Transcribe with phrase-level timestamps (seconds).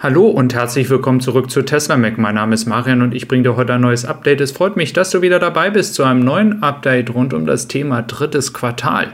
[0.00, 2.18] Hallo und herzlich willkommen zurück zu Tesla Mac.
[2.18, 4.40] Mein Name ist Marian und ich bringe dir heute ein neues Update.
[4.40, 7.66] Es freut mich, dass du wieder dabei bist zu einem neuen Update rund um das
[7.66, 9.08] Thema drittes Quartal.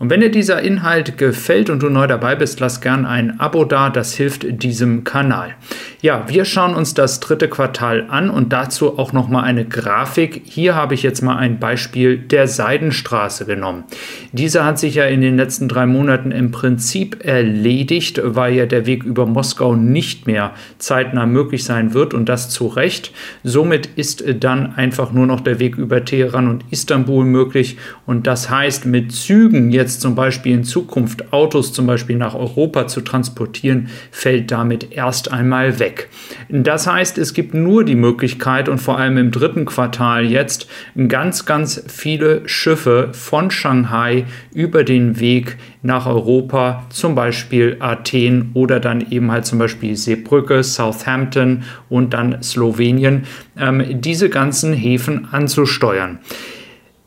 [0.00, 3.66] Und wenn dir dieser Inhalt gefällt und du neu dabei bist, lass gern ein Abo
[3.66, 5.56] da, das hilft diesem Kanal.
[6.00, 10.40] Ja, wir schauen uns das dritte Quartal an und dazu auch noch mal eine Grafik.
[10.46, 13.84] Hier habe ich jetzt mal ein Beispiel der Seidenstraße genommen.
[14.32, 18.86] Diese hat sich ja in den letzten drei Monaten im Prinzip erledigt, weil ja der
[18.86, 20.29] Weg über Moskau nicht mehr
[20.78, 23.12] zeitnah möglich sein wird und das zu Recht.
[23.44, 28.50] Somit ist dann einfach nur noch der Weg über Teheran und Istanbul möglich und das
[28.50, 33.88] heißt mit Zügen jetzt zum Beispiel in Zukunft Autos zum Beispiel nach Europa zu transportieren,
[34.10, 36.08] fällt damit erst einmal weg.
[36.48, 40.68] Das heißt, es gibt nur die Möglichkeit und vor allem im dritten Quartal jetzt
[41.08, 48.80] ganz, ganz viele Schiffe von Shanghai über den Weg nach Europa, zum Beispiel Athen oder
[48.80, 53.24] dann eben halt zum Beispiel Seebrücke, Southampton und dann Slowenien,
[53.58, 56.18] ähm, diese ganzen Häfen anzusteuern.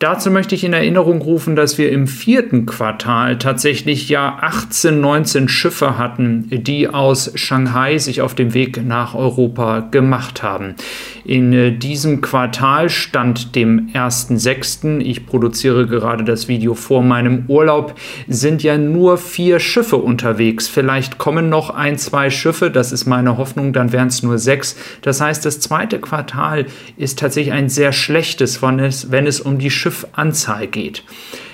[0.03, 5.47] Dazu möchte ich in Erinnerung rufen, dass wir im vierten Quartal tatsächlich ja 18, 19
[5.47, 10.75] Schiffe hatten, die aus Shanghai sich auf dem Weg nach Europa gemacht haben.
[11.23, 17.95] In äh, diesem Quartal stand dem 1.6., ich produziere gerade das Video vor meinem Urlaub,
[18.27, 20.67] sind ja nur vier Schiffe unterwegs.
[20.67, 24.75] Vielleicht kommen noch ein, zwei Schiffe, das ist meine Hoffnung, dann wären es nur sechs.
[25.01, 26.65] Das heißt, das zweite Quartal
[26.97, 31.03] ist tatsächlich ein sehr schlechtes, wenn es, wenn es um die Schiffe Schiffanzahl geht.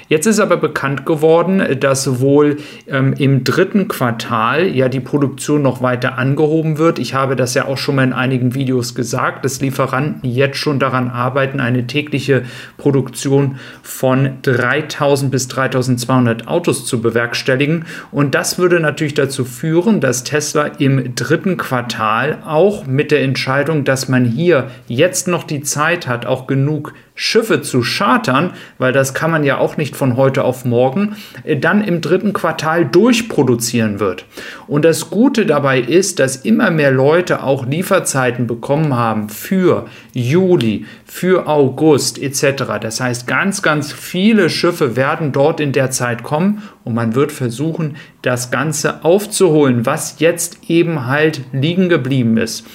[0.08, 5.84] Jetzt ist aber bekannt geworden, dass wohl ähm, im dritten Quartal ja die Produktion noch
[5.84, 6.98] weiter angehoben wird.
[6.98, 10.80] Ich habe das ja auch schon mal in einigen Videos gesagt, dass Lieferanten jetzt schon
[10.80, 12.42] daran arbeiten, eine tägliche
[12.78, 17.86] Produktion von 3000 bis 3200 Autos zu bewerkstelligen.
[18.10, 23.84] Und das würde natürlich dazu führen, dass Tesla im dritten Quartal auch mit der Entscheidung,
[23.84, 29.14] dass man hier jetzt noch die Zeit hat, auch genug Schiffe zu chartern, weil das
[29.14, 34.00] kann man ja auch nicht von heute auf morgen, äh, dann im dritten Quartal durchproduzieren
[34.00, 34.24] wird.
[34.68, 40.86] Und das Gute dabei ist, dass immer mehr Leute auch Lieferzeiten bekommen haben für Juli,
[41.04, 42.80] für August etc.
[42.80, 47.34] Das heißt, ganz, ganz viele Schiffe werden dort in der Zeit kommen und man wird
[47.34, 52.66] versuchen, das Ganze aufzuholen, was jetzt eben halt liegen geblieben ist.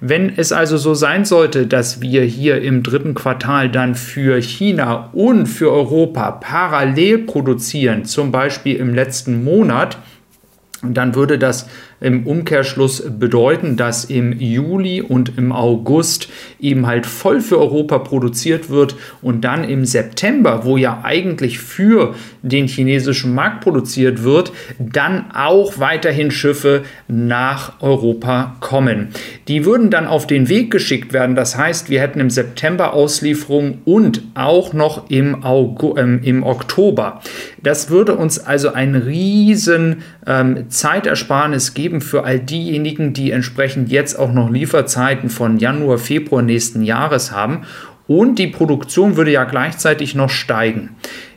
[0.00, 5.10] Wenn es also so sein sollte, dass wir hier im dritten Quartal dann für China
[5.12, 9.98] und für Europa parallel produzieren, zum Beispiel im letzten Monat,
[10.82, 11.68] dann würde das
[12.00, 16.28] im Umkehrschluss bedeuten, dass im Juli und im August
[16.60, 22.14] eben halt voll für Europa produziert wird und dann im September, wo ja eigentlich für
[22.42, 29.08] den chinesischen Markt produziert wird, dann auch weiterhin Schiffe nach Europa kommen.
[29.48, 31.34] Die würden dann auf den Weg geschickt werden.
[31.34, 37.20] Das heißt, wir hätten im September Auslieferung und auch noch im, August, ähm, im Oktober.
[37.62, 43.90] Das würde uns also ein riesen ähm, Zeitersparnis geben geben für all diejenigen, die entsprechend
[43.90, 47.62] jetzt auch noch Lieferzeiten von Januar, Februar nächsten Jahres haben.
[48.06, 50.90] Und die Produktion würde ja gleichzeitig noch steigen.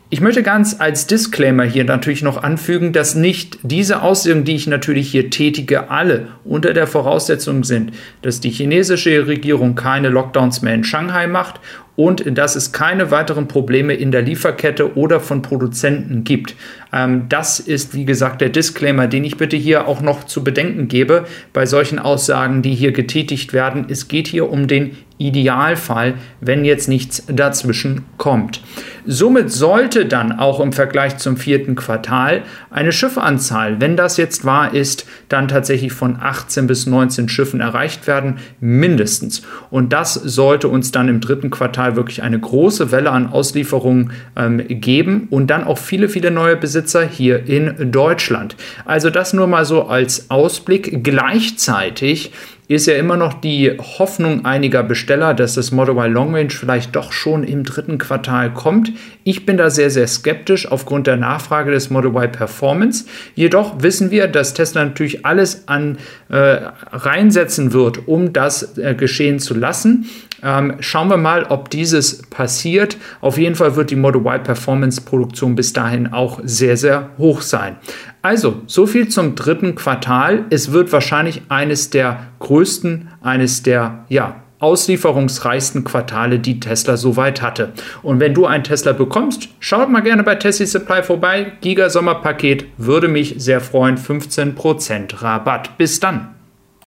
[0.10, 4.68] Ich möchte ganz als Disclaimer hier natürlich noch anfügen, dass nicht diese Aussagen, die ich
[4.68, 10.74] natürlich hier tätige, alle unter der Voraussetzung sind, dass die chinesische Regierung keine Lockdowns mehr
[10.74, 11.62] in Shanghai macht
[11.96, 16.56] und dass es keine weiteren Probleme in der Lieferkette oder von Produzenten gibt.
[16.94, 20.88] Ähm, das ist, wie gesagt, der Disclaimer, den ich bitte hier auch noch zu bedenken
[20.88, 23.86] gebe bei solchen Aussagen, die hier getätigt werden.
[23.90, 28.62] Es geht hier um den Idealfall, wenn jetzt nichts dazwischen kommt.
[29.06, 34.74] Somit sollte dann auch im Vergleich zum vierten Quartal eine Schiffanzahl, wenn das jetzt wahr
[34.74, 39.44] ist, dann tatsächlich von 18 bis 19 Schiffen erreicht werden, mindestens.
[39.70, 44.12] Und das sollte uns dann im dritten Quartal Mal wirklich eine große Welle an Auslieferungen
[44.36, 48.56] ähm, geben und dann auch viele, viele neue Besitzer hier in Deutschland.
[48.86, 51.04] Also das nur mal so als Ausblick.
[51.04, 52.32] Gleichzeitig
[52.68, 56.96] ist ja immer noch die Hoffnung einiger Besteller, dass das Model Y Long Range vielleicht
[56.96, 58.94] doch schon im dritten Quartal kommt.
[59.26, 63.06] Ich bin da sehr, sehr skeptisch aufgrund der Nachfrage des Model Y Performance.
[63.36, 65.98] Jedoch wissen wir, dass Tesla natürlich alles an
[66.30, 66.60] äh,
[66.94, 70.06] reinsetzen wird, um das äh, geschehen zu lassen.
[70.44, 72.98] Ähm, schauen wir mal, ob dieses passiert.
[73.22, 77.42] Auf jeden Fall wird die Model Y Performance Produktion bis dahin auch sehr, sehr hoch
[77.42, 77.78] sein.
[78.22, 80.46] Also, so viel zum dritten Quartal.
[80.50, 87.74] Es wird wahrscheinlich eines der größten, eines der, ja, auslieferungsreichsten Quartale, die Tesla soweit hatte.
[88.04, 91.54] Und wenn du einen Tesla bekommst, schaut mal gerne bei Tesla Supply vorbei.
[91.62, 93.98] Giga Sommerpaket würde mich sehr freuen.
[93.98, 95.78] 15% Rabatt.
[95.78, 96.41] Bis dann.